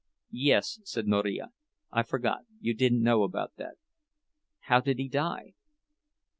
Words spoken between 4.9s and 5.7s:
he die?"